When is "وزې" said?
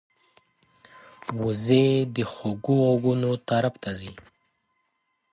1.43-1.85